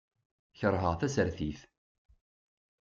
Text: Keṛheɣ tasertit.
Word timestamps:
Keṛheɣ 0.59 0.93
tasertit. 0.99 1.61